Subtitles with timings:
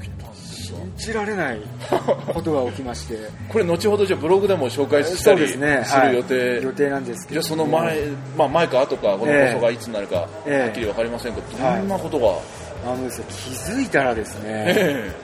[0.00, 1.60] 起きたんですか信じられない
[2.32, 3.18] ことが起きまして。
[3.48, 7.40] これ後ほどじゃあブログでも紹介したりする予定、はい、予定なんですけど。
[7.40, 8.06] じゃあその前、
[8.36, 10.60] まあ、前か後かこの放送がいつになるか、ええ。
[10.60, 15.14] はっきり分かりませんけど、どんなことが、あのですね気づいたらですね、え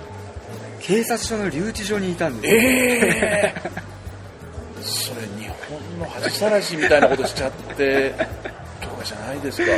[0.81, 3.71] 警察署の留置所にいたんですえよ、ええ。
[4.83, 8.11] それ日本の恥さらしみたいなことしちゃって
[8.81, 9.73] とかじゃないですか。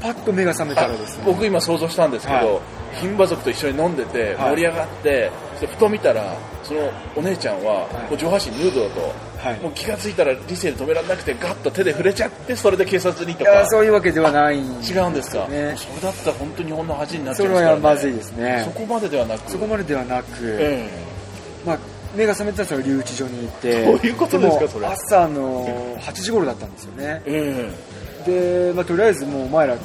[0.00, 1.24] パッと目が覚めたらですね。
[1.26, 4.50] 僕今想像したんですけど、はい牝馬族と一緒に飲んでてはい。
[4.50, 8.10] 盛り上がって、そしてふと見たらそのお姉ちゃんははい。
[8.10, 9.00] もう上半身ヌードだと、
[9.38, 9.60] はい。
[9.60, 15.46] もう気がついたら理性で止められなくてガッと手で触れちゃってそれで警察にといやかそういうわけではないん違うんですか。
[15.48, 18.62] ねそれだったら本当に日本の恥になっちそれゃいますから、ね、はまずいですね。
[18.64, 19.50] そこまでではなく。
[19.50, 20.88] そこまでではなく、え
[21.64, 21.78] まあ、
[22.14, 23.84] 目が覚めたら留置所にいて。
[23.84, 24.86] どういうことですかもそれ。
[24.86, 27.22] 朝の8時頃だったんですよね。
[27.26, 27.70] え
[28.26, 28.68] え。
[28.68, 29.76] で、まあ、とりあえずもうお前ら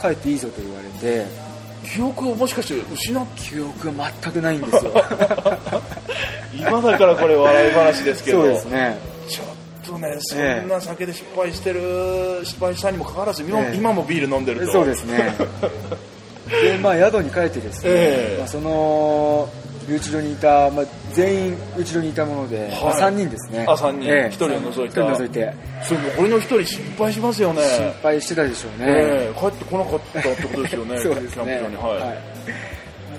[0.00, 1.43] 帰っていいぞと言われてえ
[1.84, 4.92] 記憶をもしかして失っ記憶が全くないんですよ。
[6.54, 8.42] 今だからこれ笑い話ですけど。
[8.42, 8.98] そうですね。
[9.28, 9.46] ちょっ
[9.86, 13.76] とねそんな酒で失敗してる、失敗したにもかかわらず今,、ええ。
[13.76, 14.72] 今もビール飲んでると。
[14.72, 15.34] そうですね。
[16.48, 18.38] でまあ宿に帰ってですね、ええ。
[18.38, 19.48] まあ、その
[19.88, 23.66] 留置所にいた、まあ、全員留置所にいたもので、まあ、3人ですね。
[23.68, 24.08] あ三人。
[24.08, 24.28] ええ。
[24.28, 25.02] 一人を除いた。
[25.02, 25.54] 一人除いて。
[25.82, 27.62] それもうこれの一人心配しますよね。
[27.62, 30.98] 心配してたでしょうね、ええ帰ってこなかったってことですよね。
[31.02, 31.30] そうですね。
[31.34, 31.76] キャンプ場に。
[31.76, 32.18] はい、はい。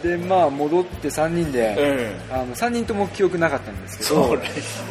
[0.05, 4.41] でまあ戻って3人で、えあの3人とも記憶なかったんですけそどれ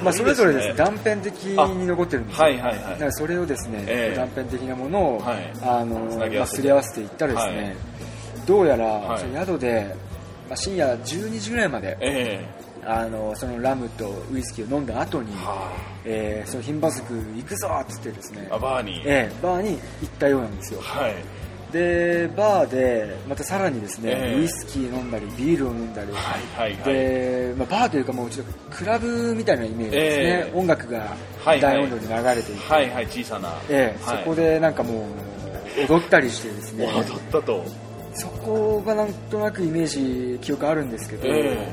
[0.03, 2.77] まあ、それぞれですね断片的に残ってるんですよ、はいはいはい。
[2.77, 4.17] だからそれをですね、ええ。
[4.17, 5.53] 断片的なものを、はい。
[5.63, 7.77] あのすり合わせていったらですね、はい。
[8.47, 9.23] どうやら、はい。
[9.47, 10.14] 宿で、ま
[10.55, 12.45] あ、深夜12時ぐらいまで、え
[12.87, 15.73] あのそのラムとウイスキーを飲んだ後に、えは
[16.05, 19.77] えーその牝馬族行くぞっつってですねバーに、ええバーに行
[20.07, 20.81] ったようなんですよ。
[20.81, 21.15] はい。
[21.73, 24.41] でバーでまたさらにですね、ええ。
[24.41, 26.95] ウイスキー飲んだりビールを飲んだり、はいはいはい。
[26.95, 30.59] で、まあ、バーというかもうちょっとクラブみたいなイメージですね、ええ。
[30.59, 34.19] 音楽がはい大音量で流れていて、はいはい小さな、ええはい。
[34.19, 35.05] そこでなんかもう
[35.89, 36.87] 踊ったりしてですね。
[36.87, 37.65] 踊ったと
[38.15, 41.69] そこがなんとなくイメージ記憶あるんですけど、え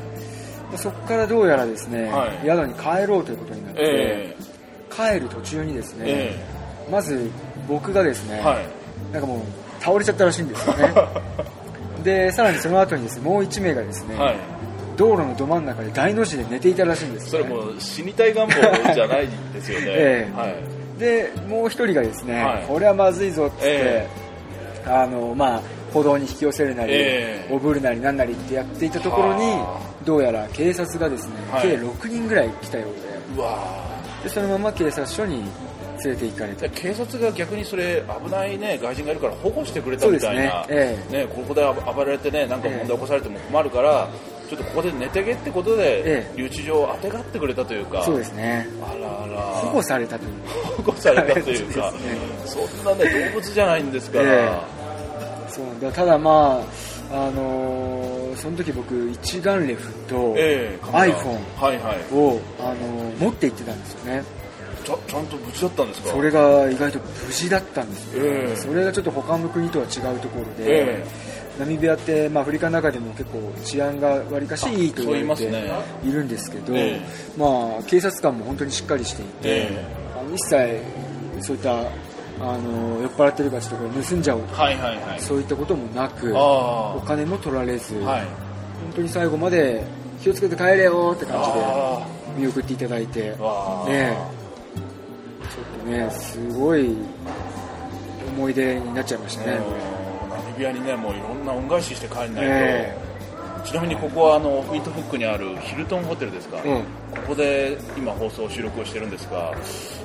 [0.70, 2.46] まあそこからどうやらですね、はい。
[2.46, 4.36] 宿に帰ろうということになって、え
[4.90, 6.46] 帰る途中にですね、え
[6.92, 7.30] まず
[7.68, 9.14] 僕がですね、はい。
[9.14, 10.94] なんかもう倒れちゃったらしいんですよね。
[12.04, 14.36] でさらにその後にですねもう1名がですね、はい。
[14.98, 18.54] 道路のど真ん中で大の字で寝ていたらしいんですよ、ね、それもう死にたい願望
[18.94, 20.38] じゃないですよね、 ええ。
[20.38, 21.00] はい。
[21.00, 22.64] でもう一人がですね、はい。
[22.68, 24.08] これはまずいぞっつって、え。
[24.86, 25.62] あのまあ
[25.94, 27.54] 歩道に引き寄せるなり、ええ。
[27.54, 31.62] おぶるなりなんなりってやっていたところにはどうやら警察がですね、はい。
[31.64, 33.58] 計6人ぐらい来たよううわ
[34.24, 35.44] ででそのまま警察署に
[36.04, 36.66] 連れて行かれた。
[36.66, 41.64] ー警察が逆にそれ危ないね外人がいるから保護してくれたみたいな、えねここで
[41.96, 44.10] 暴れてねなんか問題起こされても困るから、
[44.52, 46.38] ちょっとここで寝てけってことで、ええ。
[46.38, 48.04] 留置場をあてがってくれたというか。
[48.04, 48.68] そうですね。
[48.82, 49.42] あらあら。
[49.42, 50.32] 保護されたという。
[50.76, 51.92] 保護されたというか、
[52.44, 54.81] ですそんなね動物じゃないんですから、え
[55.52, 55.92] そうなんだ。
[55.92, 56.62] ただま
[57.12, 61.38] ああのーその時僕一眼レフと iPhone
[62.16, 64.24] を、あのー持って行ってたんですよね。
[64.84, 66.10] ちゃちゃんと無事だったんですか？
[66.10, 68.56] それが意外と無事だったんですよ、ええ。
[68.56, 71.06] それがちょっと他の国とは違うところで、え
[71.60, 75.72] ナミビアって、まあ、アフリカの中でも結構治安がわりかしいいと言われていますね。
[76.04, 77.00] いるんですけど、え
[77.38, 79.86] まあ、警察官も本当にしっかりしていて、え。
[80.20, 80.80] あの一切
[81.42, 81.84] そういった
[82.44, 84.42] あの酔っ払ってるからちょっとこれ盗んじゃおう。
[84.44, 85.20] とか、はいはいはい。
[85.22, 88.22] そういったこともなくあお金も取られず、あはい。
[88.22, 88.28] 本
[88.96, 89.84] 当に最後まで
[90.22, 92.08] 気をつけて帰れよって感じであ
[92.38, 93.36] 見送っていただいてね。
[93.36, 93.46] ちょ
[95.62, 96.96] っとねすごい
[98.38, 99.60] 思い出になっちゃいましたね、
[100.30, 102.98] ナミビアにねもういろんな恩返しして帰んないと、え。
[103.66, 106.64] ちなみにここはあのウィントフックにあるヒルトンホテルですか、うん。
[106.64, 106.86] こ
[107.28, 109.54] こで今放送収録をしてるんですが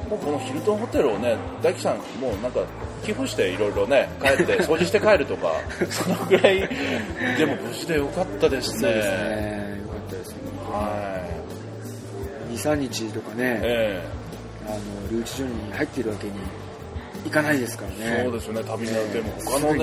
[0.08, 2.60] もうこのヒルトンホテルをね大樹さんもうなんか
[3.04, 5.52] 寄付していろいろね帰って 掃除して帰るとか
[5.90, 6.68] そのぐらい
[7.38, 8.78] でも無事でよかったですね。
[8.80, 9.80] そうですね。
[9.82, 10.36] よかったですね。
[10.70, 11.26] は
[12.52, 14.02] 23日とかいね、え
[14.66, 16.32] あの留置所に入っているわけに
[17.26, 18.22] いかないですからえね。
[18.24, 18.62] そうですよね。
[18.64, 18.94] 旅に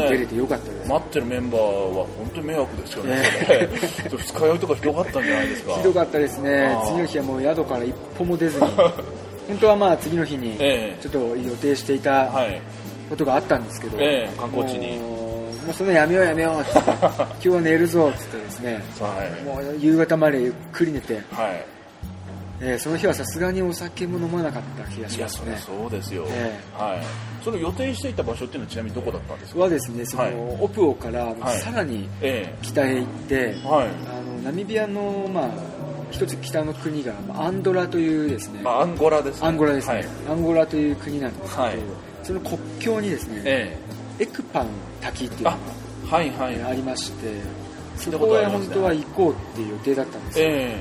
[0.02, 0.90] 出れねてよかったです。
[0.90, 3.24] 待ってるメンバーは本当に迷惑ですよね、
[4.10, 5.74] 二日酔いとかひどかったんじゃないですか。
[5.76, 6.78] ひどかったですね。
[6.86, 8.68] 次の日はもう宿から一歩も出ずに
[9.48, 11.02] 本当はまあ次の日にええ。
[11.02, 12.62] ちょっと予定していたはい。
[13.10, 14.98] ことがあったんですけど、ええ観光地に。
[15.00, 18.74] もうそんなやめようやめようって 今日は寝るぞっつってですね。
[19.00, 19.44] はい。
[19.44, 21.24] もう夕方までゆっくり寝て、はい。
[22.62, 25.58] えーその日はさすがにお酒も飲まなかった気がしいやますね。
[25.60, 27.00] そりゃそうですよ、えはい。
[27.44, 29.60] その予定していた場所っていうのはちなみにどこだったんですか？
[29.62, 30.34] はですねその、はい。
[30.62, 31.58] オプオからはい。
[31.60, 33.88] さらにえ北へ行って、えはい。
[33.88, 33.90] あ
[34.38, 35.48] のナミビアの、まあ、
[36.14, 39.48] 一つ北の国がまあアンドラというですね、あアンゴラですね。
[39.48, 40.06] アンゴラですね、はい。
[40.30, 41.52] アンゴラという国なんです。
[41.52, 41.78] けど、はい。
[42.22, 43.78] その国境にですね、え
[44.20, 44.68] エクパン
[45.02, 45.58] 滝っていうのが
[46.06, 47.42] えはいはい、ありまして、
[47.98, 50.76] そこへ本当は行こうっていう予定だったんですよ、え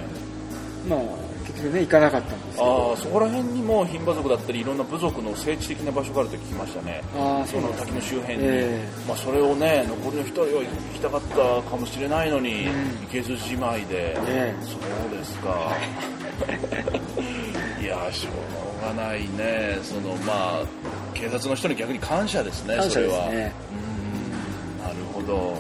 [0.87, 0.89] え。
[0.91, 0.99] まあ、
[1.43, 2.93] 結局ね行かなかったんですけあど。
[2.93, 7.03] あそこら辺にも牝馬族だったりいろんな部族の聖地的な場所があると聞きましたね。
[7.15, 11.37] あーその滝の周辺に、えまあ、それをね残りの人は行きたかった
[11.71, 13.01] かもしれないのに、うん。
[13.03, 15.73] 行けずじまいで、えそうですか。
[17.81, 18.31] いやしょ
[18.93, 19.79] うがないね。
[19.83, 20.65] そのまあ
[21.15, 23.31] 警察の人に逆に感謝ですね感謝ですそれは。
[23.31, 23.53] ね
[24.79, 24.83] うん。
[24.85, 25.59] なるほど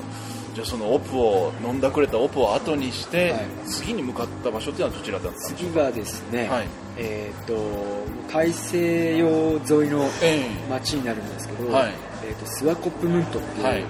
[0.54, 3.40] じゃあそのオプを飲んだくれたオプを後にして、はい。
[3.66, 5.70] 次に向かった場所っていうのはどちらだったんでしょう？
[5.70, 6.66] 次がですね、はい。
[6.98, 7.54] えっ、と
[8.32, 11.92] 大西洋沿いのえ町になるんですけど、はい。
[12.24, 13.84] えー、とスワコップムントっていう、えはい。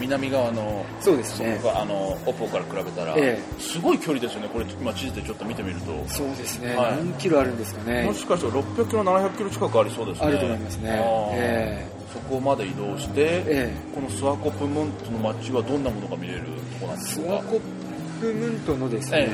[0.00, 1.60] 南側のそうですね。
[1.74, 4.48] あのオポから比べたら、えすごい距離ですよね。
[4.48, 5.92] これ今地図でちょっと見てみると。
[6.08, 6.96] そうですね、はい。
[6.98, 8.04] 何キロあるんですかね。
[8.04, 10.26] もしかしたら600キロ700キロ近くありそうですね。
[10.26, 10.90] あると思いますね。
[10.90, 10.98] あー。
[11.34, 16.46] えそこまで移動して、えこのスワコプムントの街はどんなものが見れると
[16.80, 17.32] ころなんでしょうか？
[17.32, 17.60] スワコッ
[18.20, 19.28] プムントのですね、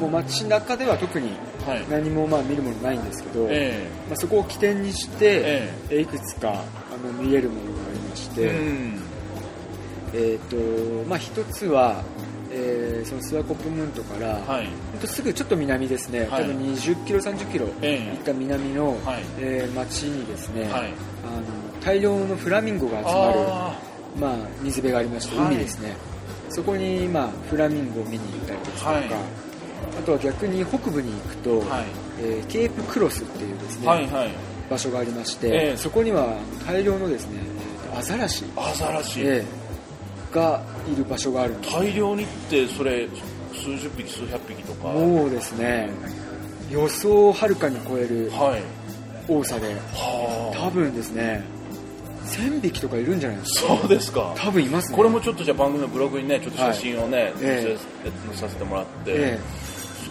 [0.00, 1.30] もう街中では特に
[1.66, 1.84] はい。
[1.90, 6.00] 何もまあ見るものないんですけど、えまあ、そこを起点にして、ええ。
[6.02, 9.00] いくつかあの見えるものがありましえて、うん。
[10.14, 12.02] えーとまあ、一つは、
[12.52, 14.68] えーそのスワコップムントから、はい。
[15.00, 16.44] とすぐちょっと南ですね、はい。
[16.44, 18.16] 多分20キロ、30キロええ。
[18.16, 19.22] 行った南の、はい。
[19.40, 20.70] えー町にですね、はい。
[20.72, 20.90] あの
[21.84, 23.78] 大量のフラミンゴが集まる、あ
[24.18, 25.46] まあ、水辺がありまして、はい。
[25.54, 25.94] 海ですね、
[26.50, 29.04] そこに、まあ、フラミンゴを見に行ったりですとか、はい。
[29.04, 31.84] あとは逆に北部に行くと、ーはい。
[32.18, 34.30] えーケープクロスっていうですね、はいはい。
[34.70, 35.76] 場所がありまして、ええ。
[35.76, 36.36] そこには
[36.66, 37.40] 大量のですね、
[37.96, 39.66] アザラシ、アザラシ、ええ
[40.34, 40.62] が
[40.92, 41.74] いる場所があるんです。
[41.74, 43.08] 大量にってそれ
[43.54, 44.88] 数十匹数百匹とか。
[44.88, 45.88] もうですね。
[46.70, 48.62] 予想をはるかに超えるはい。
[49.28, 50.66] 多さではあ。
[50.66, 51.44] 多分ですね
[52.26, 54.34] 1000匹とかいるんじゃないですかそうですか。
[54.36, 54.96] 多分いますね。
[54.96, 57.76] これもちょっとじゃあ番組のブログにねちょっと写真をね、え
[58.24, 59.38] 載せさせてもらって、え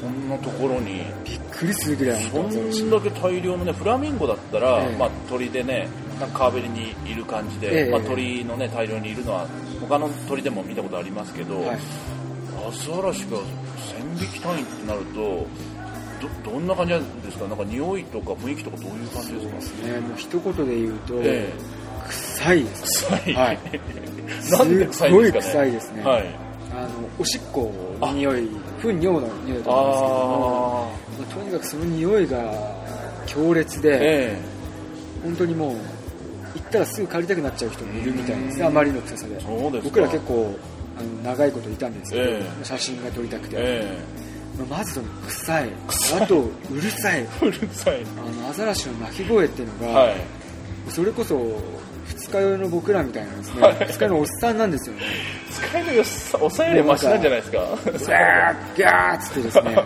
[0.01, 0.99] そんなところに。
[0.99, 4.97] えびっくりするぐらいそんだけ大量のねフラミンゴだったら、ええ。
[4.97, 5.87] まあ、鳥でね
[6.19, 7.91] なんか川べりにいる感じで、ええ。
[7.91, 9.47] まあ、鳥のね大量にいるのは
[9.79, 11.77] 他の鳥でも見たことありますけど、はい。
[11.77, 15.45] アザラシが1000匹単位ってなると
[16.43, 17.45] どどんな感じなんですか？
[17.47, 19.87] なんか匂いとか雰囲気とかどういう感じですか？
[19.87, 19.99] ね。
[19.99, 21.49] もう一言で言うと、え
[22.09, 23.59] 臭いです臭い、はい。
[24.51, 24.91] なんで臭いんですかね？
[24.91, 26.03] すっごい臭いですね。
[26.03, 26.25] はい。
[26.75, 27.71] あのおしっこ
[28.01, 28.49] の匂い
[28.81, 32.53] 糞尿の匂いだと思うんですけども、まあ、とにかくその匂いが
[33.25, 34.37] 強烈で、え
[35.23, 35.71] 本当にもう
[36.55, 39.39] 行ったらすぐ帰りたくなっちゃう人もいるみたいですねあまりの臭さで。
[39.83, 40.53] 僕ら結構
[40.99, 42.65] あの長いこといたんですけど、ええ。
[42.65, 43.97] 写真が撮りたくて、え
[44.69, 45.69] まあまず臭い。
[46.21, 47.21] あとうるさい。
[47.21, 48.03] え うるさい。
[48.17, 50.15] あのアザラシの鳴き声っていうのが、はい
[50.89, 51.35] それこそ
[52.07, 53.75] 二日酔いの僕らみたいなんですね、はい。
[53.87, 55.01] 二日酔いのおっさんなんですよね。
[55.51, 57.57] 使いの良さ抑えるマシなんじゃないですか？
[57.57, 59.75] ギャーギャーっつってですね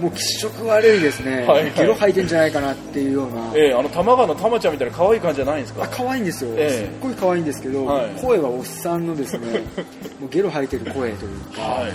[0.00, 1.72] もう気色悪いですね、はいはい。
[1.76, 5.84] ゲロ吐いてんじゃないかなっていうような、ええあの玉川の玉ちゃんみたいな可愛い感じじゃないんですか？
[5.84, 6.70] あ可愛いんですよ、ええ。
[6.70, 8.06] すっごい可愛いんですけど、はい。
[8.20, 9.60] 声はおっさんのですね
[10.20, 11.92] もうゲロ吐いてる声というか、はい。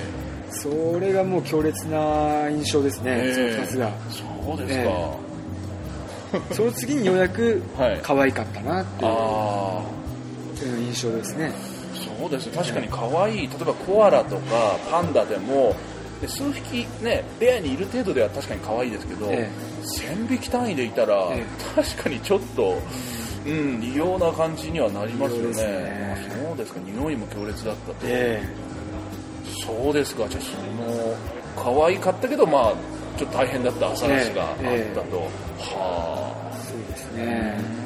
[0.52, 0.70] そ
[1.00, 3.54] れがもう強烈な印象ですね、ええ。
[3.54, 3.90] その2つが。
[4.48, 5.27] そうですか、え
[6.52, 8.00] その次にようやくはい。
[8.02, 11.52] 可愛かったなっていう印象ですね。
[12.20, 12.54] そうですね。
[12.58, 13.48] 確かに可愛い。
[13.48, 15.76] 例えばコアラとかパンダでも
[16.22, 19.50] で数匹ねベアにいる程度では確かに可愛いですけど、え
[19.84, 22.78] 1000匹単位でいたら、え確かにちょっと、
[23.46, 25.64] うん、異様な感じにはなりますよね。
[25.64, 26.18] ね。
[26.30, 26.80] あそうですか。
[26.80, 28.42] 匂いも強烈だったと、え。
[29.66, 30.28] そうですか。
[30.28, 32.74] じゃあその可愛かったけどまあ
[33.18, 37.58] ちょっと大変だった朝話があったと、ええはそうですね。
[37.60, 37.78] あ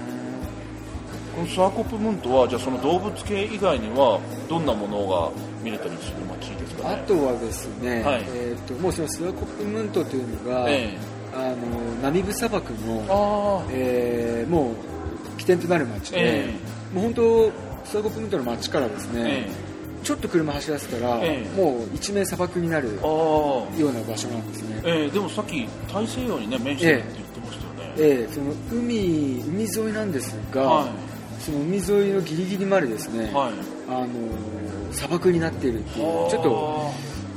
[1.36, 4.20] このスワコップムーントはじゃあその動物系以外には
[4.50, 5.32] どんなものが
[5.64, 8.24] 見れたりする街ですかあねとはですね、はい。
[8.28, 10.98] えー、ともうそのスワコップムントというのが、え
[11.34, 11.56] あの
[12.02, 16.54] ナミブ砂漠えの、ああえーもう起点となる街で、え
[16.94, 17.52] もう本当
[17.86, 19.50] スワコップムントの街からですね、え
[20.04, 21.58] ちょっと車走らせたら、ええ。
[21.58, 30.88] もう一面砂漠になるような場所なんですね、ええでもさっき大西洋にね面してるって言ってましたよね、ええその海海沿いなんですが、は
[31.40, 33.52] その海沿いのギリギリまでですね、いはい。
[33.90, 34.08] あの
[34.92, 36.92] 砂漠になっているっていうちょっと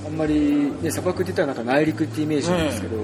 [0.07, 2.97] あんまり、ね、砂漠って言ったらなんか内陸ってイメージなんですけど、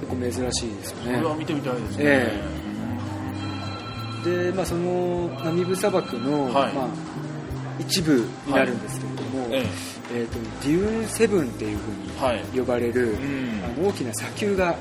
[0.00, 1.16] 結構珍しいですよね。
[1.16, 2.68] これは見てみたいですね、え。
[4.24, 6.72] で、まあ、そのナミブ砂漠の、はい。
[6.72, 6.88] まあ、
[7.78, 9.64] 一部になるんですけれども、え
[10.12, 14.74] えー、とデューンセブンっていうふはい、うに呼ばれる、うんあの大きな砂丘が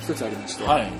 [0.00, 0.90] 一つありまして、はい。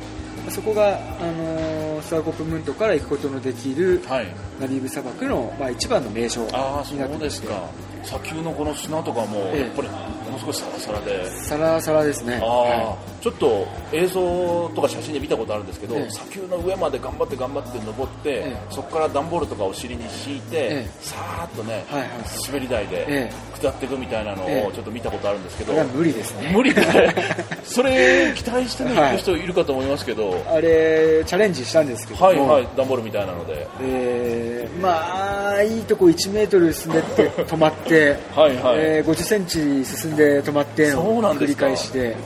[0.51, 4.27] そこが、あのースワコップムントから行くことのできるはい。
[4.61, 7.69] ナミブ砂漠の、まあ、一番の名所ああそになってますか。
[8.05, 9.61] 砂丘のこの砂とかもええ。
[9.63, 9.89] やっぱり
[10.29, 12.39] ものすごいサラサラで、サラサラですね。
[12.41, 16.11] はちょっと映像とか写真で見たことあるんですけど、ええ。
[16.11, 18.57] 砂丘の上まで頑張って頑張って登って、ええ。
[18.71, 20.91] そこから段ボールとかを尻に敷いて、ええ。
[21.01, 22.09] さーっとね、はいはい
[22.47, 24.67] 滑り台でえ下っていくみたいなのええ。
[24.67, 26.53] をちょっと見たことあるんですけど、無理ですね。
[26.55, 26.73] 無理。
[26.75, 26.83] で
[27.65, 33.67] それ期待してね行く人いるかと思いますけど、あれチャレンジしたんですけども、はいはい段ボールみたいなので。
[33.81, 35.28] えーまあ
[35.63, 38.79] いいとこ1メートル進んでって止まってはいはい。
[38.79, 41.67] えー50センチ進んで止まってそうの繰りなんですか。
[41.67, 42.17] 返しで。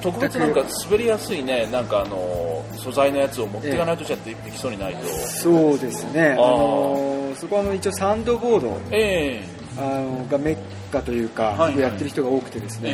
[0.00, 1.66] 特別なんか滑りやすいね。
[1.72, 6.36] なんかあの素材のやつを持っていかないとじゃでできそうにないと、そうですね。
[6.38, 7.30] あー。
[7.30, 8.78] のそこはあの一応サンドボード。
[8.92, 9.42] え
[9.76, 10.56] あのがメッ
[10.92, 11.78] カというか、はいはい。
[11.80, 12.90] やってる人が多くてですね、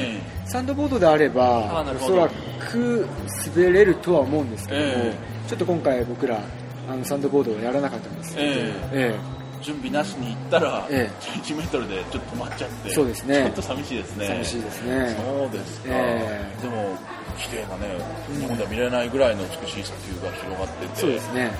[0.46, 2.28] えサンドボードであればおそら
[2.70, 3.06] く
[3.54, 5.14] 滑れるとは思うんですけども、え
[5.48, 6.40] ちょっと今回僕ら
[6.88, 13.36] あのサンドボードをやらなかったんですけど、ええ準備なしに行ったら、え1メートルでちょっと止まっちゃってそうですね。
[13.36, 14.26] ちょっと寂しいですね。
[14.26, 15.16] 寂しいですね。
[15.24, 16.96] そうですか、えでも
[17.38, 18.04] 綺麗なね
[18.38, 20.96] 日本では見れないぐらいの美しい砂丘が広がってて。
[20.96, 21.50] そうですね。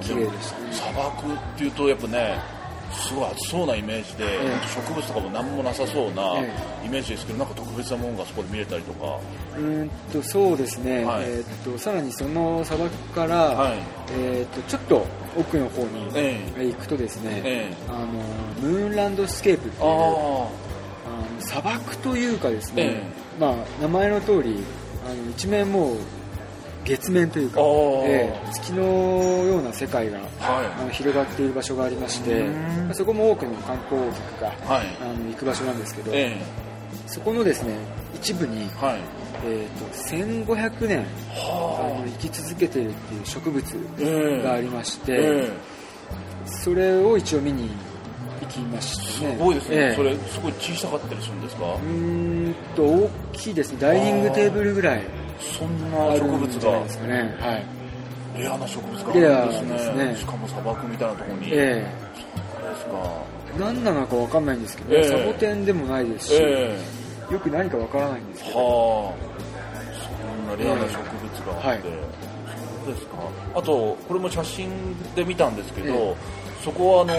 [0.00, 0.06] うん。
[0.06, 0.72] 綺麗でしたね。
[0.72, 2.59] 砂漠っていうとやっぱね
[2.92, 6.50] すごい暑そうなイメージで、え植物とかも何もなさそうなえ
[6.84, 9.18] イメージですけどなんか特別なものがそこで見れたりとか。
[9.56, 11.24] うーんとそうですね、はい。
[11.24, 13.78] えーっとさらにその砂漠から、はい。
[14.12, 15.06] えーっとちょっと
[15.36, 17.76] 奥の方にえ行くとですね、ええ。
[17.88, 18.06] あの
[18.60, 20.50] ムーンランドスケープっていうああの
[21.40, 23.02] 砂漠というかですね、え。
[23.38, 24.62] まあ、名前の通り
[25.06, 25.96] あの一面もう
[26.84, 32.46] 月面というか、ええ月のような世界があはあの広がっている場所がありまして
[32.92, 34.86] そこも多くの観光客がいはい。
[35.00, 36.36] あの行く場所なんですけど、え
[37.06, 37.74] そこのですね
[38.14, 39.00] 一部に、えはい。
[39.42, 39.86] えー、と
[40.54, 41.82] 1500年あ。
[41.88, 43.64] のは生き続けているっていう植物
[43.98, 44.42] ええ。
[44.42, 45.50] がありまして、え
[46.44, 47.70] それを一応見に
[48.40, 49.32] 行きましたね。
[49.32, 49.94] えすごいですね、ええ。
[49.96, 53.78] それすごい小さかったりするんですか、うーんと大きいですね。
[53.80, 55.02] ダイニングテーブルぐらい
[55.40, 56.82] そんな植物が。
[56.84, 57.36] ですかね。
[57.40, 57.64] はい。
[58.38, 60.04] レアな植物があるんですね。
[60.06, 60.16] ね。
[60.16, 61.86] しかも砂漠みたいなところに、え
[62.54, 62.92] そうですか
[63.56, 65.04] え何なのか分かんないんですけど、ええ。
[65.04, 66.78] サボテンでもないですし、え
[67.30, 69.14] よく何か分からないんですえけどはあ。
[70.46, 70.98] そんなレアな植物
[71.46, 71.80] があって、はい。
[72.84, 73.16] そうですか。
[73.54, 74.68] あとこれも写真
[75.14, 77.14] で見たんですけど、ええそこはあの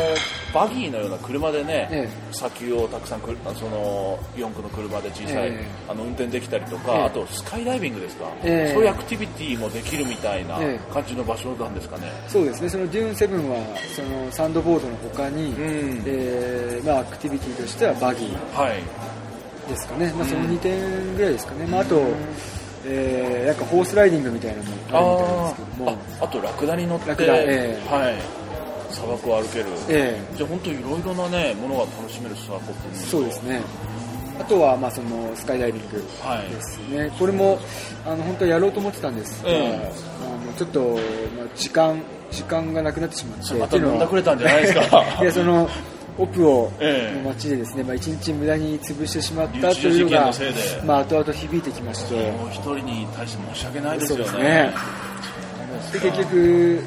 [0.53, 5.65] バギーのような車でね、え砂丘をたくさんくるその4区の車で小さい、ええ。
[5.87, 7.03] あの運転できたりとか、ええ。
[7.03, 8.73] あとスカイダイビングですか、ええ。
[8.73, 12.69] そういうアクティビティもできるみたいなえ感じの場所なんですかね、そうですね。
[12.69, 13.57] そのデューンセブンは
[13.95, 16.03] そのサンドボードの他に、うん。
[16.05, 18.83] えーまあ、アクティビティとしてはバギーはい。
[19.69, 22.01] ですかね、まあ、その2点ぐらいですかね、まあ、あと、
[22.85, 25.91] えーなんかホースライディングみたいなのもあるみたいですけども。
[26.19, 27.89] ああとラクダに乗ってラクダええ。
[27.89, 28.15] はい、
[29.01, 33.61] 砂漠を歩ける、えじゃあ本当いろいろなねものが楽しめるスワコップーそうですね。
[34.39, 36.49] あとはまあそのスカイダイビングはい。
[36.49, 37.59] ですね、これも
[38.05, 39.91] あの本当はやろうと思ってたんですが、ええ。
[40.25, 43.53] あのちょっと、まあ、時間時間がなくなってしまって。
[43.55, 45.03] また飲んだくれたんじゃないですか。
[45.21, 45.69] いやその
[46.17, 47.23] オプをええ。
[47.23, 50.31] の街でですね、まあ、一日無駄に潰してしまったというのが
[50.85, 52.15] まあ、後々響いてきまして。
[52.31, 54.23] もう一人に対して申し訳ないですよね。
[54.23, 54.73] ですね。
[55.93, 56.83] で結局、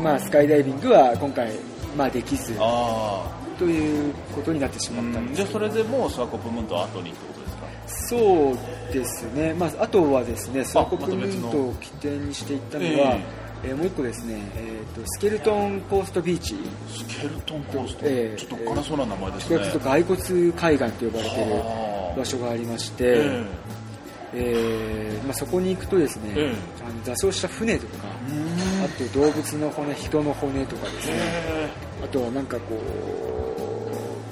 [0.00, 1.52] まあ、スカイダイビングは今回、
[1.96, 3.26] まあ、できずあ
[3.58, 8.06] ということになってしあ、まったんですじゃあそれでもうスワコップムーンと後にってことですか？
[8.08, 16.54] そうですね、まあ、あとはですねスワコップムントを起点にしていったのは、えーもう一個ですね、えー、とスケルトンコーストビーチ。
[16.88, 23.44] スケルトンコースト、ええちょっとおっかなそうな名前ですね、はちょっと骸骨海岸と呼ばれている、は場所がありまして、え
[24.34, 25.20] え。
[25.20, 26.84] ーまあ、そこに行くとですね、ええ。
[26.88, 27.94] あの座礁した船とか、
[28.30, 28.32] え
[28.84, 31.70] あと動物の骨人の骨とかですね、え
[32.04, 32.76] あとはなんかこ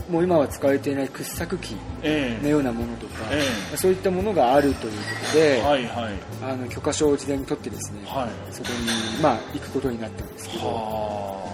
[0.08, 3.24] うもう今は使われていない掘削機えのようなものとか、
[3.72, 4.98] えそういったものがあるというこ
[5.32, 6.14] とで、はいはい。
[6.42, 8.54] あの許可証を事前に取ってですね、はい。
[8.54, 11.52] そこに、まあ、行くことになったんですけど、は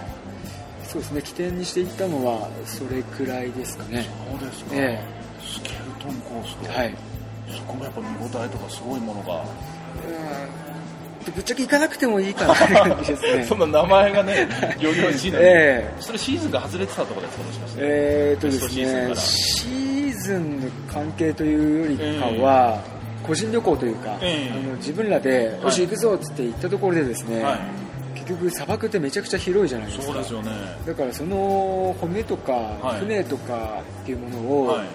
[0.87, 4.07] そうですね起点にしていったのはそれくらいですかね。
[4.35, 5.03] あそうですか、え
[5.41, 6.95] スケルトンコースト、はい。
[7.49, 9.43] そこもやっぱ見応えとかすごいものが
[11.31, 13.45] ぶっちゃけ行かなくてもいいかなって感じですね。
[13.49, 14.47] そんな名前がね
[14.79, 15.47] より欲しいのに、え
[15.89, 15.93] え。
[15.99, 22.79] それシーズンが外れてたところですかもしかして、えーとですね、らシーズンの関係というよりかは、
[23.23, 24.51] 個人旅行というか、ええ。
[24.51, 25.63] あの自分らで、い。
[25.63, 27.59] よし行くぞっつって行ったところでですね、はい。
[28.15, 30.05] 結局砂漠ってめちゃくちゃ広いじゃないですか。
[30.05, 30.51] そうですよね。
[30.85, 32.99] だからその骨とかはい。
[32.99, 34.79] 船とかっていうものを、はい。
[34.79, 34.87] 結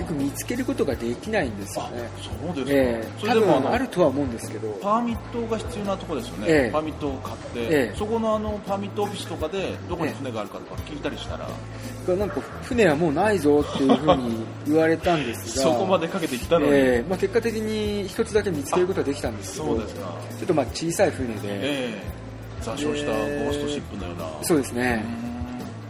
[0.00, 2.08] 局見つけることができないんですよあね。
[2.20, 3.08] そうですか、ええ。
[3.18, 6.70] 多それでもああるとは思うんですけど、パーミットが必要なところですよね、ええ。
[6.72, 7.94] パーミットを買って、ええ。
[7.96, 17.04] そこのあのパーミットオフィスとかでどこに船があるかとか聞いたりしたら、なんか船はもうないぞっていうふうに言われたんですが、 そこまでかけてきたのに、ええ。
[17.08, 20.00] まあ、結果的に一つだけ見つけることはできたんですけど、そうですか、
[20.38, 22.20] ちょっとまあ小さい船で、ええ。
[22.62, 25.04] 座礁したゴーストシップのような、そうですね、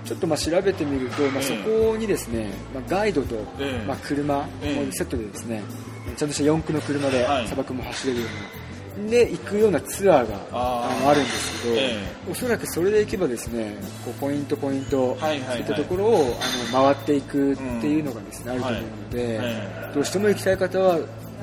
[0.05, 1.59] ちょっとまあ調べてみると、まあ、えそえ
[1.91, 3.87] こにですね、まあ、ガイドと、ええ。
[3.87, 4.75] まあ、車、ええ。
[4.85, 5.63] もうセットでですね、
[6.17, 7.45] ちゃんとした四駆の車ではい。
[7.47, 11.97] 砂漠も走れるような、で行くようなツアーがあるんですけど、え
[12.31, 16.37] おそらくそれで行けばですねこうポイントポイント、そういったところを
[16.73, 20.99] あの回っていくっていうのがですね、あると思うので、えどうしても行きたい方は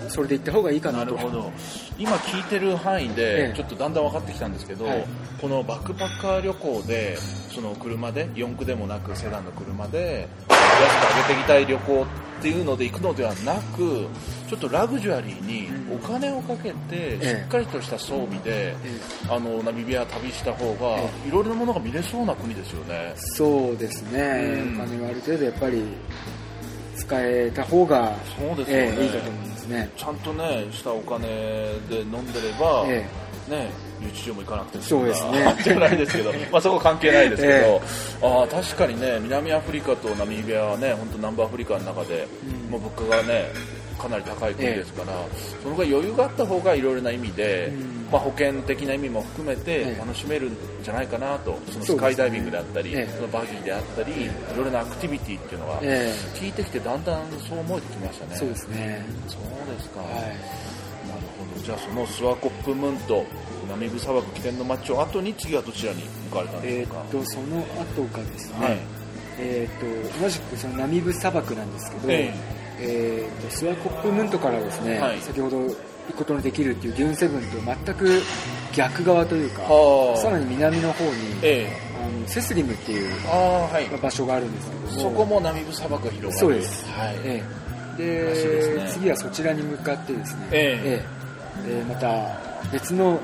[0.10, 1.06] それで行った方がいいかなと。
[1.06, 1.52] なるほど。
[1.98, 3.54] 今聞いてる範囲でええ。
[3.56, 5.06] ちょっとだんだん分かってきたんですけど、はい。
[5.42, 14.08] このバックパッカー旅行でその車で四駆でもなくセダンの車で安く上げていきたい旅行っていうので行くのではなく
[14.48, 17.44] ちょっとラグジュアリーにお金をかけてええ。
[17.44, 18.76] しっかりとした装備で、え
[19.30, 21.28] あのナミビア旅した方がえ。
[21.28, 23.14] いろいろなものが見れそうな国ですよね。
[23.16, 24.82] そうですね、うん。
[24.82, 25.84] お金はある程度やっぱり
[26.96, 29.90] 使えた方が、そうですよね、ええいいかと思いますね。
[29.98, 31.28] ちゃんとねしたお金
[31.90, 33.08] で飲んでれば、え
[33.50, 33.70] ね、
[34.02, 35.56] 留置所も行かなくてそうですね。
[35.64, 37.82] じゃないですけど、 まあそこ関係ないですけど、え
[38.22, 42.72] ああ確かにね、南アフリカとナミビアはね、本当南部アフリカの中で、うん。
[42.72, 43.52] もう物価がね、
[43.98, 45.14] かなり高い国ですから、
[45.64, 58.32] そのぐらい余裕があった方がいろいろな意味で、うんまあ、保険的な意味も含めてええ楽しめるんじゃないかなと、そのスカイダイビングであったり、ええそのバギーであったり、いろいろなアクティビティっていうのは、え聞いてきてだんだんそう思えてきましたね。
[58.36, 59.06] えそうですね。
[59.28, 60.00] そうですか。
[60.00, 60.12] はい。
[60.14, 60.32] なる
[61.38, 61.64] ほど。
[61.64, 63.26] じゃあそのスワコップムント、
[63.70, 67.02] ナミブ砂漠起点の街を後に次はどちらに向かわれたんでえーすか？
[67.02, 68.78] っと、その後がですね、はい
[69.40, 72.34] えーっと、同じくそのナミブ砂漠なんですけど、え
[72.80, 75.58] えーっと、スワコップムントからですね、はい先ほど
[76.14, 78.22] ことのできるっていうデューンセブンと全く
[78.74, 83.10] 逆側というか、はあさらに南の方に、ええあのセスリムっていう。
[84.02, 86.38] 場所があるんですけども、そこもナミブ砂漠が広がる。
[86.40, 86.86] そうです。
[86.92, 87.16] はい。
[87.24, 87.68] ええ
[87.98, 91.04] でね次はそちらに向かってですね、ええ
[91.66, 92.40] ええでまた
[92.72, 93.20] 別の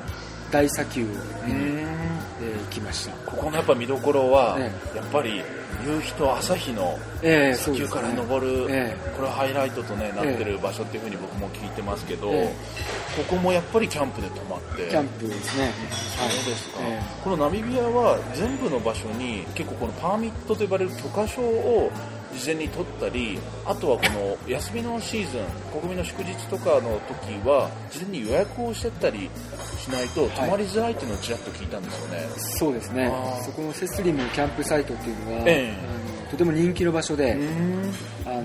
[0.54, 1.06] 大砂丘を
[1.48, 1.74] 見に、うー。
[1.74, 3.12] んえー行きました。
[3.26, 5.42] ここのやっぱ見どころは、えやっぱり
[5.86, 12.54] 夕日と朝日のええ砂丘から登る、えこれはハイライトと、ね、なってる場所っていうふうに僕も聞いてますけど、え
[13.18, 14.86] ここもやっぱりキャンプで泊まって。
[14.86, 15.72] えキャンプですね。
[16.18, 17.02] そうですか、え。
[17.24, 21.92] このナミビアは全部の場所に結構このパーミットと呼ばれる許可証を
[22.38, 29.30] 事前に取ったりあとはこの休みのシーズン国民の祝日とかの時は事前に予約をしてったり
[29.78, 33.12] しないと泊まりづらいっていうのをちらっと聞いたんですよね、そうですね。
[33.44, 35.74] そこのセスリムキャンプサイトっていうのは、ええ。
[35.74, 37.94] あのとても人気の場所で、ん。
[38.26, 38.44] あの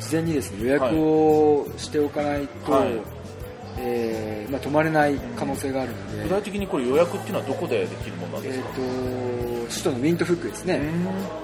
[0.00, 3.00] 事前にですね予約をしておかないと、はい。
[3.78, 8.80] えーまあ、泊まれない可能性があるので、具体的にこれ予約っていうのはどこでできるものなんえー、ですか、と
[9.70, 10.80] 首都のウィントフックですね、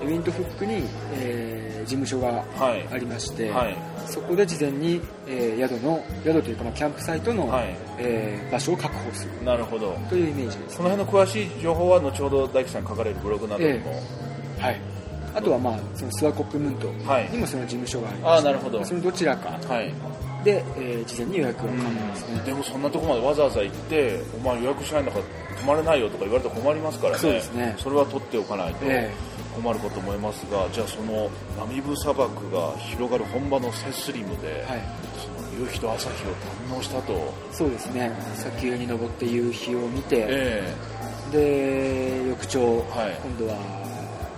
[0.02, 0.82] うウィントフックに、
[1.14, 2.86] えー事務所がはい。
[2.92, 3.76] ありまして、はい。
[4.06, 7.76] そこで事前に、えー宿の宿というか、まあ、キャンプサイトの、はい。
[7.98, 9.44] えー場所を確保する。
[9.44, 9.96] なるほど。
[10.08, 10.76] というイメージです。
[10.76, 13.90] その辺の詳しい情報は後ほど大樹さん書かれるブログなどにも、
[14.58, 14.80] はい、
[15.34, 17.28] あとは、まあ、そのスワコップムントはい。
[17.30, 18.84] にもその事務所がありあまして、あなるほど。
[18.84, 19.58] そのどちらか。
[19.72, 19.92] はい。
[20.44, 25.24] で、えー事前に予約が可能ですね、でもそんなとこまでわざわざ行ってお前予約しないんだから
[25.60, 27.18] 泊まれないよとか言われたら困りますからね。
[27.18, 27.74] そうですね。
[27.78, 28.78] それは取っておかないと。
[28.84, 29.10] え
[29.60, 34.82] 困るかと思いますが、じゃあそのナミブ砂漠が広がる本場のセスリムで、はい、
[35.18, 36.34] その夕日と朝日を
[36.70, 38.12] 堪能したと、そうですね。
[38.36, 40.74] 砂丘に登って夕日を見て、え
[41.32, 43.18] で翌朝、はい。
[43.22, 43.56] 今度は、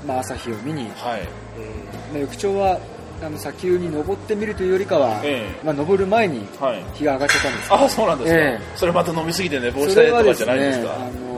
[0.06, 1.20] まあ、朝日を見に、えはい。
[1.20, 2.78] えーまあ、翌朝は
[3.22, 5.64] あの砂丘に登ってみるというよりかは、ええ。
[5.64, 6.82] まあ、登る前にはい。
[6.94, 8.60] 日が上がっちゃったんですけどあそうなんですか、ええ。
[8.76, 10.94] それまた飲みすぎて寝坊しそたりとかじゃないんですか？
[10.94, 11.29] あのー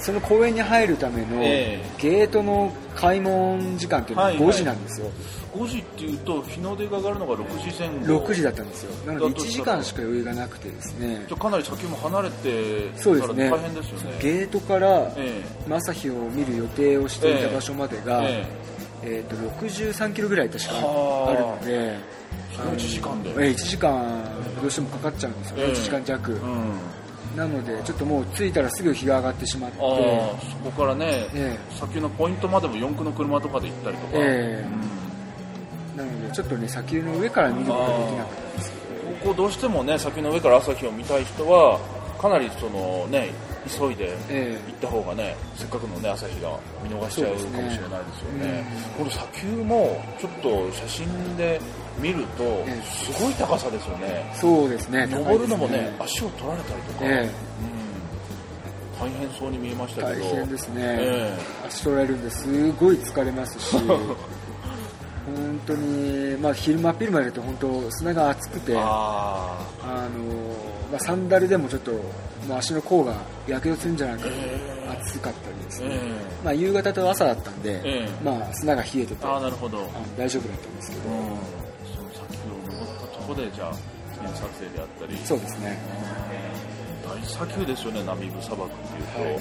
[0.00, 4.48] その公園に入るためのえゲートの開門時間っていうのははいはい。
[4.48, 5.10] 5時なんですよ、
[5.54, 8.26] 5時っていうと日の出が上がるのが6時前後。
[8.26, 9.06] 6時だったんですよ。
[9.06, 11.24] なのでだと1時間しか余裕がなくてですね。
[11.28, 13.50] じゃあかなり先も離れてそうですね。
[13.50, 14.18] 大変ですよね。
[14.20, 15.12] ゲートから
[15.70, 18.46] 朝日を見る予定をしていた場所までが、え
[19.02, 19.24] え。
[19.26, 19.36] ー、と
[19.66, 21.30] 63キロぐらい確かはあ。
[21.30, 21.98] あるので
[22.56, 23.30] それを1時間で。
[23.30, 24.24] えー1時間
[24.60, 25.56] どうしてもかかっちゃうんですよ。
[25.56, 25.72] ね、ええ。
[25.72, 26.72] 1時間弱、うん
[27.36, 29.78] なのでちょっともう着いたらすぐ日が上がってしまって。
[29.78, 29.84] そ
[30.64, 34.66] こからね、え砂丘のポイントまでも四駆の車とかで行ったりとか、ええ。
[34.66, 35.00] うん。
[35.96, 38.78] なのでちょっとね砂丘の上から見ることができなかったんですけ
[39.24, 41.78] ここどうしてもね砂丘の上から朝日を見たい人は
[42.20, 43.30] かなりそのね
[43.68, 48.64] 急いでえ行った方がねせっかくのね朝日が見逃しちゃうかもしれないですよね。
[48.96, 51.60] この砂丘もちょっと写真で
[52.00, 52.82] 見るとええ。
[52.82, 54.32] すごい高さですよね。
[54.34, 55.06] そうですね。
[55.06, 57.30] 登るのもね高い足を取られたりとか、え
[59.02, 60.24] うん、大変そうに見えましたけど。
[60.24, 63.76] 大変ですね、え足取られるんですごい疲れますし。
[65.26, 70.24] 本当に、まあ、昼間っ昼間でと本当砂が熱くてああの、
[70.90, 71.92] まあ、サンダルでもちょっと、
[72.48, 73.14] まあ、足の甲が
[73.46, 74.30] 焼け落ちるんじゃないかと。
[74.34, 75.98] え暑かったりですね、え
[76.42, 76.44] え。
[76.44, 78.24] まあ、夕方と朝だったんで、ええ。
[78.24, 79.78] まあ、砂が冷えててああなるほど、
[80.16, 81.59] 大丈夫だったんですけど、その砂丘を登ったと
[83.34, 83.72] ころでじゃあ
[84.14, 85.16] 記念撮影であったり。
[85.24, 85.78] そうですね。
[87.06, 89.40] 大砂丘ですよねナミブ砂漠っていうと、はい。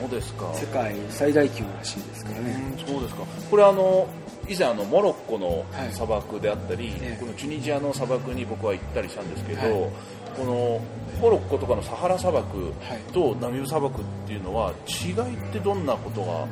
[0.00, 0.54] そうですか。
[0.54, 3.22] 世界最大級らしいですからね、うんそうですか。
[3.50, 4.08] これあの
[4.48, 5.92] 以前あのモロッコのはい。
[5.92, 7.20] 砂漠であったり、ええ。
[7.20, 9.90] このチュニジアの砂漠に僕は行ったりしたんですけど、はい。
[10.36, 10.80] この
[11.20, 13.12] モロッコとかのサハラ砂漠はい。
[13.12, 16.46] とナミブ砂漠っていうのは違いってどんなことが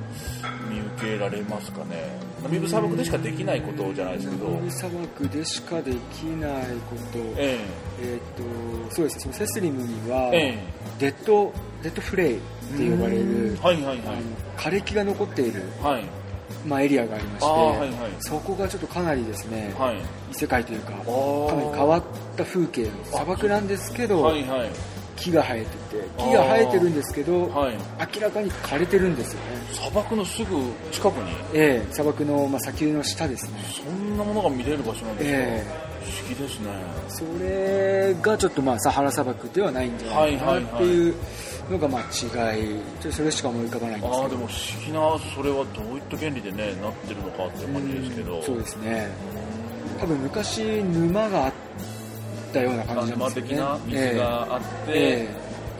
[0.68, 2.25] 見受けられますかね？
[2.46, 7.58] ナミブ砂漠でしかできないことじゃないですけど、ナミブ砂漠でしかできないこと、え
[8.00, 8.18] え。
[8.36, 9.20] ー、とそうですね。
[9.22, 10.58] そのセスリムには、ええ。
[11.00, 13.98] デッドデッドフレイって呼ばれる、はいはいはい。
[14.56, 16.04] 枯れ木が残っている、はい。
[16.64, 17.90] まあ、エリアがありまして、はいはい。
[18.20, 19.98] そこがちょっとかなりですね、はい。
[20.30, 21.56] 異世界というかかー。
[21.56, 22.02] なり変わっ
[22.36, 24.70] た風景の砂漠なんですけど、はいはい
[25.16, 27.76] 木が生えてて木が生えてるんですけど、はい。
[28.14, 30.56] 明らかに枯れてるんですよね、砂漠のすぐ
[30.92, 31.30] 近くに？
[31.54, 33.58] ええ砂漠の、まあ、砂丘の下ですね。
[33.84, 35.64] そんなものが見れる場所なんですか、え
[36.04, 36.70] 不思議ですね。
[37.08, 41.14] それがちょっとまあサハラ砂漠ではないんじゃないかなっていう
[41.70, 42.80] のがまあ違い。
[43.10, 44.22] それしか思い浮かばないんですけど。
[44.22, 48.42] ああでも不思議なそれはどういった原理でねなってるのかって感じですけど。
[48.42, 49.08] そうですね。
[49.98, 51.52] 多分昔沼があっ
[52.52, 53.48] たような感じなん沼ですよね。
[53.50, 55.28] 的な水があって、え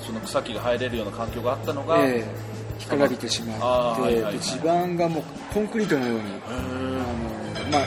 [0.00, 2.24] その草木が生えれるような環境があったのえが、ええ。
[2.78, 3.56] 干からびてしまっ
[3.96, 7.86] て、はいはい地盤がもうコンクリートのようにへあーのまあ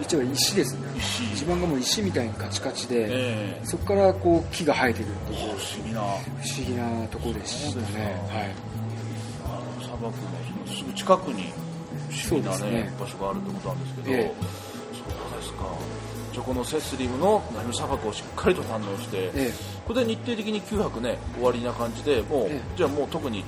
[0.00, 0.80] 一応石ですね。
[0.98, 1.36] 石。
[1.36, 3.60] 地盤がもう石みたいにカチカチで、ええ。
[3.64, 6.00] そこからこう木が生えてるっていう不思議な。
[6.00, 6.18] 不思
[6.66, 8.74] 議なところでねはい。
[9.80, 10.12] 砂漠の
[10.74, 11.52] すぐ近くに
[12.10, 12.92] 不思議なねね。
[12.98, 14.34] 場所があるってことなんですけど、ええ。
[14.92, 15.64] そうですか
[16.34, 19.52] じゃあこのセスリムのナミブ砂漠をしっかりと堪能して、ええ。
[19.86, 22.60] これで日程的に9泊ね終わりな感じでもう、ええ。
[22.76, 23.44] じゃあもう特に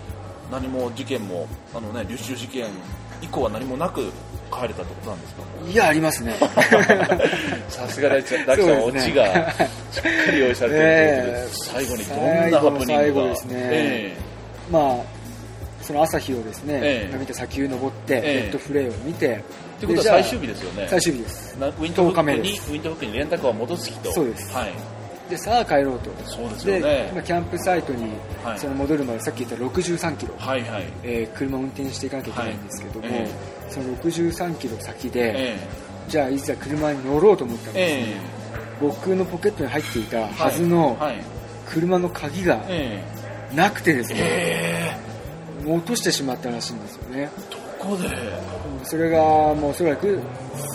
[0.52, 2.66] 何も事件もあのね流出事件
[3.20, 4.02] 以降は何もなく
[4.52, 5.42] 帰れたってことなんですか？
[5.68, 6.34] いやありますね。
[7.68, 9.50] さすが大地さん、大地さん、オチが
[9.90, 13.24] しっかり用意されてるということで、最後にどんなハプニングが？
[13.32, 13.36] ね。
[13.50, 14.16] え。
[14.70, 15.15] まあ
[15.86, 17.16] その朝日をですね、ええ。
[17.16, 18.22] 見て砂丘登って、ええ。
[18.22, 19.44] レッドフレイを見てえ
[19.76, 20.86] ってことは最終日ですよね。
[20.90, 21.56] 最終日です。
[21.60, 24.12] なウィントフッ10日目クに、ウィントフックにレンタカーを戻す日と。
[24.12, 24.52] そうです。
[24.52, 24.72] はい。
[25.30, 26.10] でさあ帰ろうと。
[26.24, 27.08] そうですよでね。
[27.12, 28.08] 今キャンプサイトに、
[28.42, 28.58] はい。
[28.58, 30.84] その戻るまでさっき言った63キロ、はいはい。
[31.04, 33.16] えー車を運転していかなきゃいけないんですけども、はい。
[33.18, 33.28] え
[33.68, 35.56] その63キロ先で、え
[36.08, 38.16] じゃあいざ車に乗ろうと思ったえらですね、え
[38.80, 41.16] 僕のポケットに入っていたえはずのはい。
[41.68, 43.02] 車の鍵がえ
[43.54, 44.98] なくてですえね、
[45.66, 47.30] 落としてしまったらしいんですよね。
[47.38, 48.08] えどこで？
[48.84, 50.20] それがもうおそらく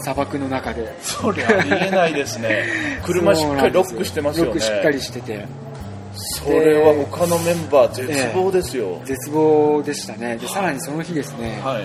[0.01, 0.93] 砂漠の中で。
[1.01, 2.65] そりゃありえないですね。
[3.05, 4.49] 車しっかりロックしてますよね。
[4.51, 5.45] ロックしっかりしてて。
[6.13, 9.01] それは他のメンバー絶望ですよ。
[9.05, 10.35] 絶望でしたね。
[10.37, 11.83] でさらにその日ですね、はい。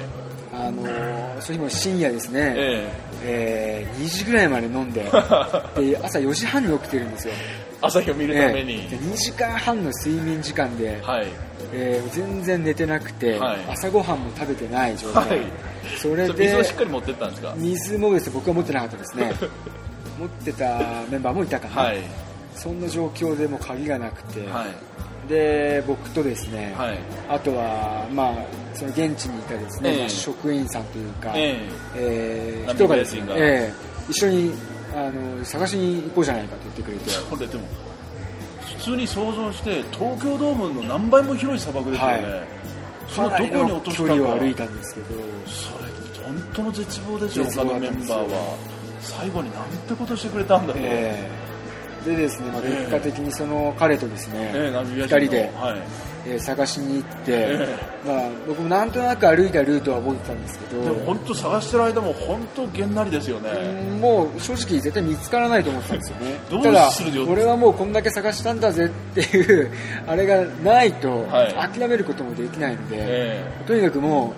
[0.53, 2.89] あのーその日も深夜ですね、え
[3.25, 5.03] えー2時ぐらいまで飲んで
[5.77, 8.75] で朝4時半に起きてるんですよ、え朝日を見るために。
[8.75, 11.27] ええで2時間半の睡眠時間で、はい。
[11.73, 15.41] えー全然寝てなくて、はい朝ごはんも食べてない状態、はい
[15.99, 17.55] それそれ水をでしっかり持ってったんですか？
[17.57, 19.33] 水もですね僕は持ってなかったですね
[20.19, 20.79] 持ってた
[21.11, 21.99] メンバーもいたかな、はい。
[22.55, 24.67] そんな状況でもう鍵がなくて、はい。
[25.29, 26.99] で僕とですね、はい。
[27.29, 28.35] あとは、まあ、
[28.75, 29.99] その現地にいたですね、ええ。
[30.01, 31.59] まあ職員さんというか、え
[31.97, 32.65] え。
[32.69, 33.73] ー人がですねええ。
[34.09, 34.53] 一緒に
[34.95, 37.65] あの探しに行こうじゃないかと言ってくれて、これでも
[38.79, 42.47] 普通に想像して東京ドームの何倍も広い砂漠ですよね、はい。
[43.09, 44.09] そのどこに落としたか。
[44.09, 45.07] 距離を歩いたんですけど、
[45.47, 45.87] それ
[46.25, 48.57] 本当の絶望ですよ絶他のメンバーは。
[49.01, 51.46] 最後になんてことしてくれたんだろう、ええ
[52.07, 55.83] でですね、まあ、ええ結果的にその彼とですね、ええナミビア人の二人ではい。
[56.29, 66.39] えー探しに行って、えまあ、僕もなんとなく歩いたルートは覚えてたんですけど、でも本当探してる間も本当げんなりですよね、うんもう正直絶対見つからないと思ってたんですよね。
[66.63, 66.91] ただ
[67.29, 69.71] 俺はもうこんだけ探したんだぜっていう
[70.07, 71.79] あれがないとはい。
[71.79, 74.35] 諦めることもできないので、えとにかくも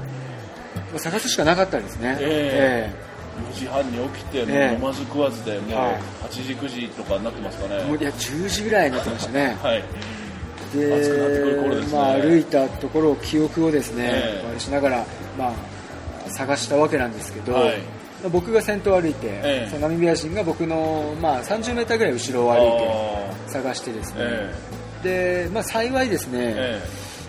[0.94, 2.90] う探すしかなかったですね、え
[3.38, 4.38] 4時半に起きて
[4.74, 6.01] 飲まず食わずでもうはい。
[6.29, 7.79] 8時9時とかになってますかね。
[7.81, 9.57] えもういや10時ぐらいになってましたね。
[9.62, 9.85] はい。
[10.74, 14.48] でまあ、歩いたところを記憶をですね、ええ。
[14.51, 15.05] あれしながら、
[15.38, 17.79] まあ、探したわけなんですけど、はい。
[18.22, 19.68] まあ僕が先頭を歩いて、ええ。
[19.70, 24.55] そのナミビア人が僕の、まあ、30メーターぐらい後ろを歩いて探してですね、え
[25.03, 26.83] で、まあ、幸いですね、え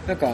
[0.06, 0.08] え。
[0.10, 0.28] なんか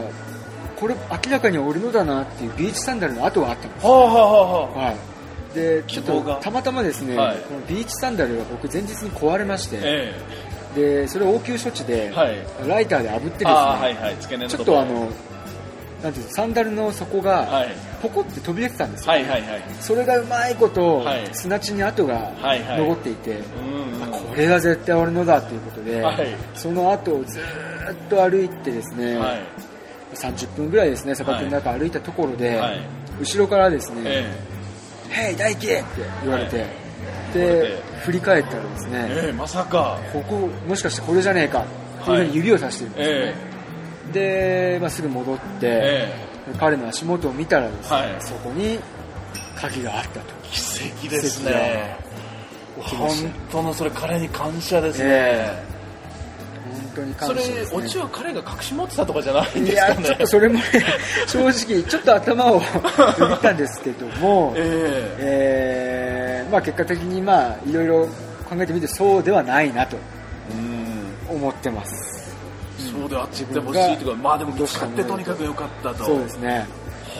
[0.80, 4.86] これ明らかに俺のだなっていうビーチサンダルの跡があったんですはあはあはあ。
[4.86, 5.15] はい
[5.56, 7.38] でちょっとたまたまですね、はい。
[7.38, 10.14] このビーチサンダルが僕前日に壊れまして、え
[10.74, 12.68] でそれを応急処置で、えはい。
[12.68, 14.16] ライターで炙ってですね、ああはいはい。
[14.16, 15.08] ちょっとあの
[16.02, 17.68] なんていうのサンダルの底がはい。
[18.02, 19.62] ポコって飛び出てたんですよ、はいはいはい。
[19.80, 21.28] それがうまいこと、はい。
[21.32, 22.78] 砂地に跡がはいはい。
[22.78, 24.02] 残っていて、うん。
[24.02, 26.26] あこれが絶対俺のだということで、はい。
[26.54, 29.38] その後をずーっと歩いてですね、はい。
[30.14, 32.80] 30分ぐらいですね砂漠の中歩いたところで、はい。
[33.18, 34.26] 後ろからですねえ
[35.10, 35.86] 「ヘイ大輝!」って
[36.22, 36.68] 言われて、はい。
[37.34, 39.98] で振り返ったらですえね、ええまさか。
[40.12, 41.64] ここもしかしてこれじゃねえか
[42.02, 43.34] っていうふうに指をさしてるんですよね、
[44.12, 46.14] で、まあ、すぐ戻って、え
[46.58, 48.16] 彼の足元を見たらですね、はい。
[48.20, 48.78] そこに
[49.56, 50.26] 鍵があったと。
[50.44, 51.96] え奇跡ですね。
[52.78, 53.10] 本
[53.50, 55.75] 当のそれ彼に感謝ですね、え本
[56.96, 60.06] 当に感それ謝です、ね、オチは彼が隠し持ってたとかじゃないんでいやすかね。
[60.06, 60.62] ちょっとそれもね
[61.28, 62.60] 正直ちょっと頭をよ
[63.28, 66.46] ぎったんですけども、 ええ。
[66.48, 68.06] ーまあ、結果的にまあいろいろ
[68.48, 69.96] 考えてみてそうではないなと
[71.28, 72.34] 思ってます。
[72.78, 76.04] そうであってほしいとかまあでも見つかってとにかく良かったと。
[76.04, 76.66] そうですね。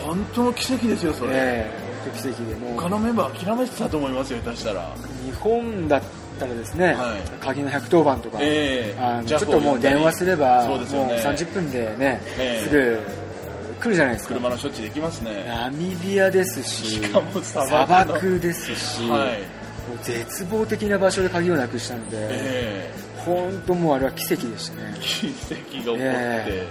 [0.05, 2.81] 本当の奇跡ですよそれ、ええ本当奇跡でもう。
[2.81, 4.93] 他のメンバー諦めてたと思いますよ下手したら。
[5.25, 6.01] 日本だっ
[6.37, 7.21] たらですね、はい。
[7.39, 8.99] 鍵の110番とか、ええ。
[8.99, 12.63] あのちょっともう電話すればもう30分でね、ええ。
[12.63, 12.99] すぐ
[13.79, 14.35] 来るじゃないですか。
[14.35, 15.45] 車の処置できますね。
[15.47, 19.57] ナミビアですししかも砂砂漠ですし、はい。
[20.03, 22.93] 絶望的な場所で鍵をなくしたので、え
[23.25, 24.93] 本当もうあれは奇跡でしたね。
[24.95, 26.67] え奇跡が起こって、え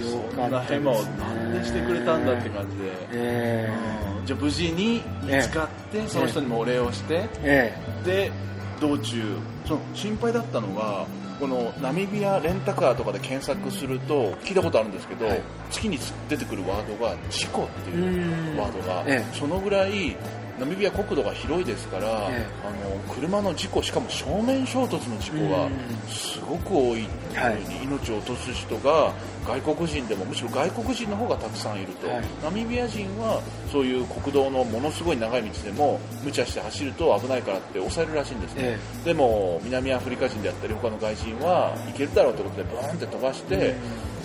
[0.00, 2.16] よそんなヘマを何でしてくれた。
[2.16, 3.72] んだって感じで、え。
[4.18, 4.26] うん。
[4.26, 8.04] じゃあ無事に見つかって、その人にもお礼をして、ええ。
[8.04, 8.32] で
[8.80, 9.22] 道中。
[9.66, 11.06] その心配だったのが
[11.40, 15.40] このナミビアレンタカーとかで検索すると聞いたことあるんですけど、はい。
[15.70, 19.24] 月に出てくるワードが事故ってえいうワードが、え。
[19.32, 20.16] そのぐらい
[20.58, 22.46] ナミビア国土が広いですから、ええ。
[22.66, 25.72] あの車の事故しかも正面衝突の事故がうん。
[26.08, 29.12] すごく多いっていうふうに命を落とす人が
[29.46, 32.24] 外国人でもむしろ外国人の方がたくさんいると、はい。
[32.42, 43.74] ナミビア人はそういう国道のものすごい長い道でも無茶して走ると危ないからって抑えるらしいんですね、えでも南アフリカ人であったり他の外人は行けるだろうということでボーンって飛ばして、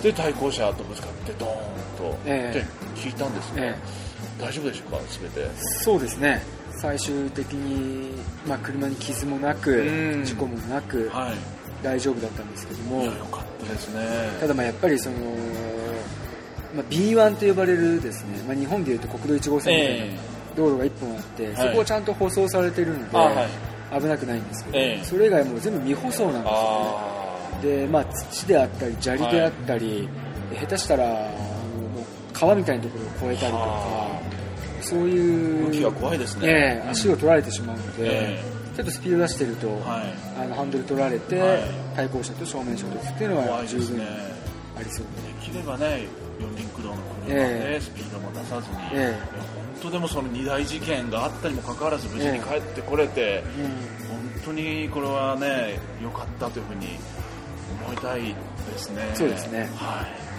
[0.02, 2.58] で対向車とぶつかってドーンと、ええ。
[2.58, 2.62] っ
[2.94, 4.09] て聞いたんですね、え
[4.40, 5.50] 大丈夫でしょうか全て。
[5.56, 6.42] そうですね。
[6.80, 8.14] 最終的に、
[8.46, 10.24] まあ、車に傷もなくうん。
[10.24, 11.34] 事故もなくはい。
[11.82, 13.04] 大丈夫だったんですけども。
[13.04, 14.00] よかったですね。
[14.40, 15.16] ただまあやっぱりその、
[16.74, 20.18] まあ、B1 と呼ばれるですね、まあ、日本でいうと国道1号線みたいなえ
[20.56, 21.56] 道路が1本あって、はい。
[21.56, 24.00] そこはちゃんと舗装されてるので、あはい。
[24.00, 25.04] 危なくないんですけど、ええ。
[25.04, 26.52] それ以外はもう全部未舗装なんですよね。
[26.52, 30.08] あで、まあ、土であったり砂利であったり、
[30.60, 34.19] 下手したらあのもう川みたいなところを越えたりとかは
[34.82, 36.48] そういう向きが怖いですね。
[36.48, 38.42] ええ足を取られてしまうので、え
[38.76, 40.40] ちょっとスピード出してると、はい。
[40.42, 41.62] あのハンドル取られて、はい。
[41.96, 44.06] 対向車と正面衝突っていうのは十分怖いですね。
[44.76, 46.06] ありそうで、できればね
[46.40, 47.80] 四輪駆動の車で、ええ。
[47.80, 48.98] スピードも出さずに、ええ。
[48.98, 49.12] いや
[49.82, 53.42] 本当でもその二大事件があったにもかかわらず無事に帰ってこれて、
[54.08, 56.86] 本当にこれはね良かったというふうに
[57.84, 58.34] 思いたいで
[58.78, 59.10] すね。
[59.14, 59.68] そうですね。
[59.76, 60.30] はい。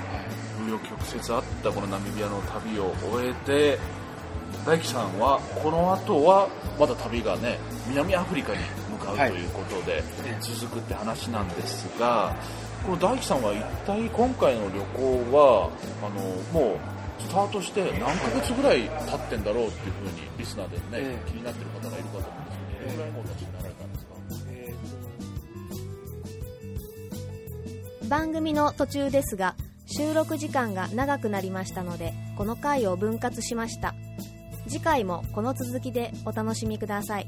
[0.62, 3.80] 紆余曲折あったこのナミビアの旅を終えて
[4.66, 6.48] 大樹さんはこの後は
[6.80, 8.60] まだ旅がね南アフリカに
[8.92, 9.46] 向かうはいとい。
[9.46, 10.38] うことでええ。
[10.40, 12.36] 続くって話なんですが、
[12.86, 15.70] この大樹さんは一体今回の旅行は
[16.04, 16.20] あの
[16.54, 16.80] もう
[17.22, 21.30] スタートして何ヶ月ぐらい経ってんだろうっていうふうにリスナーでね、ええ。
[21.30, 24.12] 気になってる方がいるかと思うんですけど、どれぐらいもうお立ちになられたんですか？
[24.52, 24.74] え
[28.08, 29.56] 番組の途中ですが
[29.88, 33.94] 収録時間が長くなりましたのでこの回を分割しました
[34.72, 37.28] 次回もこの続きでお楽しみください。